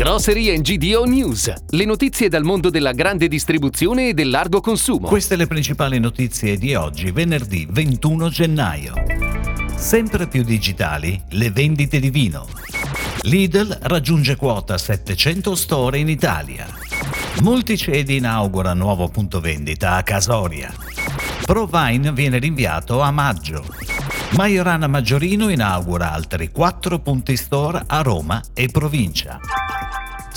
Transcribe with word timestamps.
Grocery 0.00 0.58
GDO 0.62 1.04
News, 1.04 1.52
le 1.68 1.84
notizie 1.84 2.30
dal 2.30 2.42
mondo 2.42 2.70
della 2.70 2.92
grande 2.92 3.28
distribuzione 3.28 4.08
e 4.08 4.14
del 4.14 4.30
largo 4.30 4.62
consumo. 4.62 5.06
Queste 5.06 5.36
le 5.36 5.46
principali 5.46 5.98
notizie 5.98 6.56
di 6.56 6.74
oggi, 6.74 7.10
venerdì 7.10 7.66
21 7.68 8.30
gennaio. 8.30 8.94
Sempre 9.76 10.26
più 10.26 10.42
digitali 10.42 11.20
le 11.32 11.50
vendite 11.50 12.00
di 12.00 12.08
vino. 12.08 12.48
Lidl 13.24 13.76
raggiunge 13.82 14.36
quota 14.36 14.78
700 14.78 15.54
store 15.54 15.98
in 15.98 16.08
Italia. 16.08 16.66
Multicedi 17.42 18.16
inaugura 18.16 18.72
nuovo 18.72 19.08
punto 19.08 19.38
vendita 19.38 19.96
a 19.96 20.02
Casoria. 20.02 20.72
Provine 21.44 22.10
viene 22.14 22.38
rinviato 22.38 23.02
a 23.02 23.10
maggio. 23.10 23.62
Majorana 24.36 24.86
Maggiorino 24.86 25.48
inaugura 25.48 26.12
altri 26.12 26.50
4 26.50 27.00
punti 27.00 27.36
store 27.36 27.82
a 27.86 28.00
Roma 28.00 28.40
e 28.54 28.68
provincia. 28.68 29.38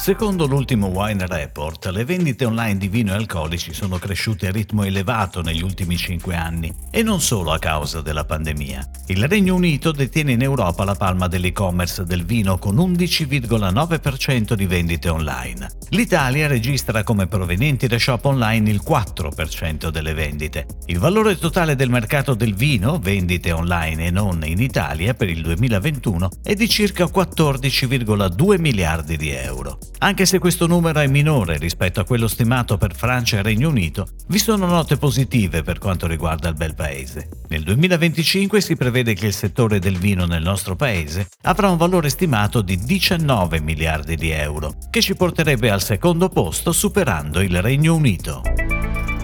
Secondo 0.03 0.47
l'ultimo 0.47 0.87
Wine 0.87 1.25
Report, 1.25 1.85
le 1.85 2.03
vendite 2.03 2.43
online 2.43 2.77
di 2.77 2.89
vino 2.89 3.13
e 3.13 3.15
alcolici 3.15 3.71
sono 3.71 3.97
cresciute 3.97 4.47
a 4.47 4.51
ritmo 4.51 4.83
elevato 4.83 5.41
negli 5.41 5.61
ultimi 5.61 5.95
5 5.95 6.35
anni 6.35 6.75
e 6.91 7.01
non 7.03 7.21
solo 7.21 7.53
a 7.53 7.57
causa 7.57 8.01
della 8.01 8.25
pandemia. 8.25 8.85
Il 9.07 9.25
Regno 9.29 9.55
Unito 9.55 9.93
detiene 9.93 10.33
in 10.33 10.41
Europa 10.41 10.83
la 10.83 10.95
palma 10.95 11.29
dell'e-commerce 11.29 12.03
del 12.03 12.25
vino 12.25 12.57
con 12.57 12.75
11,9% 12.75 14.55
di 14.55 14.65
vendite 14.65 15.07
online. 15.07 15.71
L'Italia 15.91 16.47
registra 16.47 17.03
come 17.03 17.27
provenienti 17.27 17.87
da 17.87 17.97
shop 17.97 18.25
online 18.25 18.69
il 18.69 18.81
4% 18.85 19.87
delle 19.87 20.13
vendite. 20.13 20.65
Il 20.87 20.99
valore 20.99 21.37
totale 21.37 21.77
del 21.77 21.89
mercato 21.89 22.33
del 22.33 22.55
vino, 22.55 22.99
vendite 22.99 23.53
online 23.53 24.07
e 24.07 24.11
non 24.11 24.43
in 24.43 24.59
Italia 24.59 25.13
per 25.13 25.29
il 25.29 25.41
2021, 25.41 26.29
è 26.43 26.55
di 26.55 26.67
circa 26.67 27.05
14,2 27.05 28.59
miliardi 28.59 29.15
di 29.15 29.29
euro. 29.29 29.79
Anche 30.03 30.25
se 30.25 30.37
questo 30.37 30.67
numero 30.67 30.99
è 30.99 31.07
minore 31.07 31.57
rispetto 31.57 32.01
a 32.01 32.03
quello 32.03 32.27
stimato 32.27 32.77
per 32.77 32.93
Francia 32.93 33.37
e 33.37 33.41
Regno 33.41 33.69
Unito, 33.69 34.05
vi 34.27 34.37
sono 34.37 34.65
note 34.65 34.97
positive 34.97 35.63
per 35.63 35.79
quanto 35.79 36.07
riguarda 36.07 36.49
il 36.49 36.55
bel 36.55 36.75
paese. 36.75 37.29
Nel 37.47 37.63
2025 37.63 38.59
si 38.59 38.75
prevede 38.75 39.13
che 39.13 39.27
il 39.27 39.33
settore 39.33 39.79
del 39.79 39.97
vino 39.97 40.25
nel 40.25 40.43
nostro 40.43 40.75
paese 40.75 41.29
avrà 41.43 41.69
un 41.69 41.77
valore 41.77 42.09
stimato 42.09 42.61
di 42.61 42.75
19 42.83 43.61
miliardi 43.61 44.17
di 44.17 44.29
euro, 44.29 44.75
che 44.89 45.01
ci 45.01 45.15
porterebbe 45.15 45.71
al 45.71 45.81
secondo 45.81 46.27
posto 46.27 46.73
superando 46.73 47.39
il 47.39 47.61
Regno 47.61 47.95
Unito. 47.95 48.41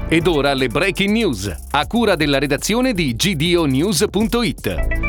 Ed 0.08 0.28
ora 0.28 0.53
le 0.53 0.70
breaking 0.70 1.12
news, 1.12 1.53
a 1.72 1.88
cura 1.88 2.16
della 2.16 2.40
redazione 2.40 2.94
di 2.94 3.18
gdonews.it. 3.18 5.09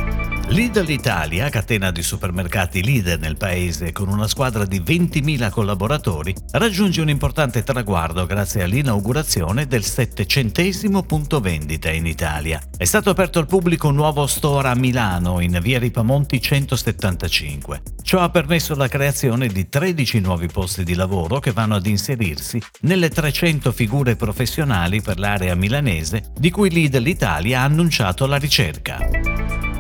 Lidl 0.50 0.90
Italia, 0.90 1.48
catena 1.48 1.92
di 1.92 2.02
supermercati 2.02 2.82
leader 2.82 3.20
nel 3.20 3.36
paese 3.36 3.92
con 3.92 4.08
una 4.08 4.26
squadra 4.26 4.64
di 4.64 4.80
20.000 4.80 5.48
collaboratori, 5.48 6.34
raggiunge 6.50 7.00
un 7.00 7.08
importante 7.08 7.62
traguardo 7.62 8.26
grazie 8.26 8.64
all'inaugurazione 8.64 9.68
del 9.68 9.84
settecentesimo 9.84 11.04
punto 11.04 11.38
vendita 11.38 11.88
in 11.90 12.04
Italia. 12.04 12.60
È 12.76 12.84
stato 12.84 13.10
aperto 13.10 13.38
al 13.38 13.46
pubblico 13.46 13.86
un 13.86 13.94
nuovo 13.94 14.26
store 14.26 14.70
a 14.70 14.74
Milano 14.74 15.38
in 15.38 15.56
via 15.62 15.78
Ripamonti 15.78 16.42
175. 16.42 17.82
Ciò 18.02 18.18
ha 18.18 18.30
permesso 18.30 18.74
la 18.74 18.88
creazione 18.88 19.46
di 19.46 19.68
13 19.68 20.18
nuovi 20.18 20.48
posti 20.48 20.82
di 20.82 20.94
lavoro 20.94 21.38
che 21.38 21.52
vanno 21.52 21.76
ad 21.76 21.86
inserirsi 21.86 22.60
nelle 22.80 23.08
300 23.08 23.70
figure 23.70 24.16
professionali 24.16 25.00
per 25.00 25.20
l'area 25.20 25.54
milanese 25.54 26.32
di 26.36 26.50
cui 26.50 26.70
Lidl 26.70 27.06
Italia 27.06 27.60
ha 27.60 27.64
annunciato 27.64 28.26
la 28.26 28.36
ricerca. 28.36 29.29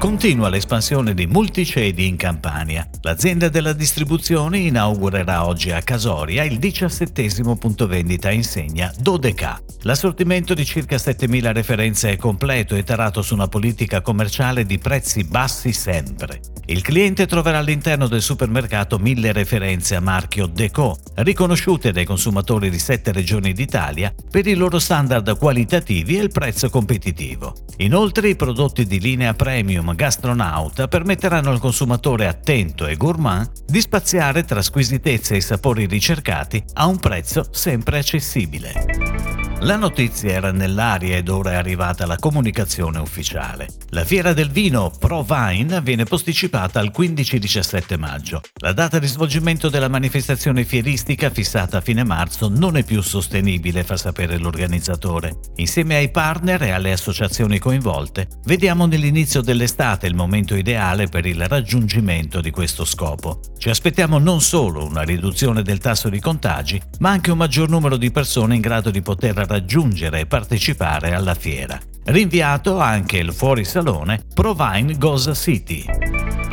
Continua 0.00 0.48
l'espansione 0.48 1.12
di 1.12 1.26
multicedi 1.26 2.06
in 2.06 2.16
Campania. 2.16 2.88
L'azienda 3.02 3.50
della 3.50 3.74
distribuzione 3.74 4.56
inaugurerà 4.56 5.46
oggi 5.46 5.72
a 5.72 5.82
Casoria 5.82 6.42
il 6.42 6.58
diciassettesimo 6.58 7.58
punto 7.58 7.86
vendita 7.86 8.30
insegna 8.30 8.90
Dodeca. 8.98 9.60
L'assortimento 9.82 10.54
di 10.54 10.64
circa 10.64 10.96
7.000 10.96 11.52
referenze 11.52 12.12
è 12.12 12.16
completo 12.16 12.76
e 12.76 12.82
tarato 12.82 13.20
su 13.20 13.34
una 13.34 13.48
politica 13.48 14.00
commerciale 14.00 14.64
di 14.64 14.78
prezzi 14.78 15.22
bassi 15.24 15.74
sempre. 15.74 16.40
Il 16.66 16.80
cliente 16.80 17.26
troverà 17.26 17.58
all'interno 17.58 18.06
del 18.06 18.22
supermercato 18.22 18.98
mille 18.98 19.32
referenze 19.32 19.96
a 19.96 20.00
marchio 20.00 20.46
Deco, 20.46 20.98
riconosciute 21.16 21.92
dai 21.92 22.04
consumatori 22.04 22.70
di 22.70 22.78
sette 22.78 23.12
regioni 23.12 23.52
d'Italia 23.52 24.14
per 24.30 24.46
i 24.46 24.54
loro 24.54 24.78
standard 24.78 25.36
qualitativi 25.36 26.16
e 26.16 26.22
il 26.22 26.30
prezzo 26.30 26.70
competitivo. 26.70 27.54
Inoltre 27.78 28.28
i 28.28 28.36
prodotti 28.36 28.86
di 28.86 29.00
linea 29.00 29.34
premium 29.34 29.89
Gastronauta 29.94 30.88
permetteranno 30.88 31.50
al 31.50 31.60
consumatore 31.60 32.26
attento 32.26 32.86
e 32.86 32.96
gourmand 32.96 33.50
di 33.66 33.80
spaziare 33.80 34.44
tra 34.44 34.62
squisitezze 34.62 35.36
e 35.36 35.40
sapori 35.40 35.86
ricercati 35.86 36.62
a 36.74 36.86
un 36.86 36.98
prezzo 36.98 37.48
sempre 37.50 37.98
accessibile. 37.98 39.29
La 39.62 39.76
notizia 39.76 40.30
era 40.30 40.52
nell'aria 40.52 41.16
ed 41.16 41.28
ora 41.28 41.52
è 41.52 41.54
arrivata 41.56 42.06
la 42.06 42.16
comunicazione 42.16 42.98
ufficiale. 42.98 43.68
La 43.90 44.04
fiera 44.04 44.32
del 44.32 44.48
vino 44.48 44.90
Pro 44.98 45.22
Vine 45.22 45.82
viene 45.82 46.04
posticipata 46.04 46.80
al 46.80 46.90
15-17 46.96 47.98
maggio. 47.98 48.40
La 48.62 48.72
data 48.72 48.98
di 48.98 49.06
svolgimento 49.06 49.68
della 49.68 49.88
manifestazione 49.88 50.64
fieristica 50.64 51.28
fissata 51.28 51.76
a 51.76 51.80
fine 51.82 52.04
marzo 52.04 52.48
non 52.48 52.78
è 52.78 52.84
più 52.84 53.02
sostenibile, 53.02 53.84
fa 53.84 53.98
sapere 53.98 54.38
l'organizzatore. 54.38 55.40
Insieme 55.56 55.96
ai 55.96 56.10
partner 56.10 56.62
e 56.62 56.70
alle 56.70 56.92
associazioni 56.92 57.58
coinvolte, 57.58 58.28
vediamo 58.46 58.86
nell'inizio 58.86 59.42
dell'estate 59.42 60.06
il 60.06 60.14
momento 60.14 60.54
ideale 60.54 61.08
per 61.08 61.26
il 61.26 61.46
raggiungimento 61.46 62.40
di 62.40 62.50
questo 62.50 62.86
scopo. 62.86 63.40
Ci 63.58 63.68
aspettiamo 63.68 64.16
non 64.16 64.40
solo 64.40 64.86
una 64.86 65.02
riduzione 65.02 65.62
del 65.62 65.78
tasso 65.80 66.08
di 66.08 66.18
contagi, 66.18 66.80
ma 67.00 67.10
anche 67.10 67.30
un 67.30 67.36
maggior 67.36 67.68
numero 67.68 67.98
di 67.98 68.10
persone 68.10 68.54
in 68.54 68.62
grado 68.62 68.90
di 68.90 69.02
poter 69.02 69.48
raggiungere 69.50 70.20
e 70.20 70.26
partecipare 70.26 71.12
alla 71.12 71.34
fiera. 71.34 71.76
Rinviato 72.04 72.78
anche 72.78 73.18
il 73.18 73.32
fuorisalone 73.32 74.22
Provine 74.32 74.96
Goza 74.96 75.34
City. 75.34 75.84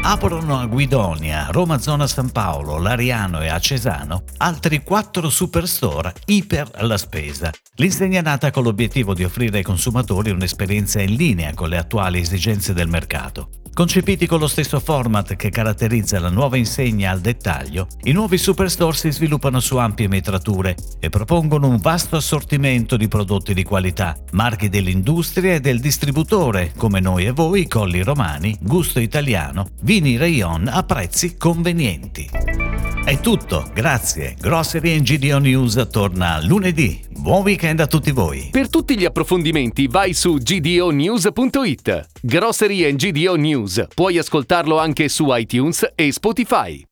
Aprono 0.01 0.57
a 0.57 0.65
Guidonia, 0.65 1.47
Roma 1.51 1.77
Zona 1.77 2.07
San 2.07 2.31
Paolo, 2.31 2.79
Lariano 2.79 3.41
e 3.41 3.49
a 3.49 3.59
Cesano 3.59 4.23
altri 4.37 4.81
quattro 4.81 5.29
superstore 5.29 6.13
iper 6.25 6.71
alla 6.75 6.97
spesa. 6.97 7.51
L'insegna 7.75 8.21
nata 8.21 8.49
con 8.49 8.63
l'obiettivo 8.63 9.13
di 9.13 9.23
offrire 9.23 9.57
ai 9.57 9.63
consumatori 9.63 10.31
un'esperienza 10.31 10.99
in 10.99 11.13
linea 11.13 11.53
con 11.53 11.69
le 11.69 11.77
attuali 11.77 12.19
esigenze 12.19 12.73
del 12.73 12.87
mercato. 12.87 13.49
Concepiti 13.77 14.25
con 14.25 14.39
lo 14.39 14.47
stesso 14.47 14.79
format 14.79 15.35
che 15.35 15.51
caratterizza 15.51 16.19
la 16.19 16.31
nuova 16.31 16.57
insegna 16.57 17.11
al 17.11 17.19
dettaglio, 17.19 17.85
i 18.05 18.11
nuovi 18.11 18.39
superstore 18.39 18.97
si 18.97 19.11
sviluppano 19.11 19.59
su 19.59 19.77
ampie 19.77 20.07
metrature 20.07 20.75
e 20.99 21.09
propongono 21.09 21.67
un 21.67 21.77
vasto 21.77 22.15
assortimento 22.15 22.97
di 22.97 23.07
prodotti 23.07 23.53
di 23.53 23.61
qualità, 23.61 24.17
marchi 24.31 24.69
dell'industria 24.69 25.53
e 25.53 25.59
del 25.59 25.79
distributore, 25.79 26.73
come 26.75 26.99
noi 26.99 27.25
e 27.25 27.31
voi, 27.33 27.67
Colli 27.67 28.01
Romani, 28.01 28.57
Gusto 28.59 28.99
Italiano, 28.99 29.67
Vini 29.83 30.17
Rayon 30.17 30.67
a 30.67 30.81
prezzi 30.81 31.38
convenienti. 31.38 32.66
È 33.07 33.22
tutto, 33.22 33.66
grazie. 33.73 34.35
Grocery 34.38 35.00
GDO 35.00 35.38
News 35.38 35.88
torna 35.90 36.41
lunedì. 36.44 37.00
Buon 37.09 37.44
weekend 37.44 37.79
a 37.79 37.88
tutti 37.88 38.12
voi. 38.12 38.50
Per 38.51 38.69
tutti 38.69 38.97
gli 38.97 39.06
approfondimenti 39.06 39.88
vai 39.88 40.12
su 40.12 40.34
gdonews.it. 40.34 42.07
Grocery 42.22 42.94
GDO 42.94 43.35
News. 43.35 43.85
Puoi 43.95 44.18
ascoltarlo 44.18 44.78
anche 44.78 45.07
su 45.07 45.25
iTunes 45.29 45.90
e 45.95 46.12
Spotify. 46.12 46.85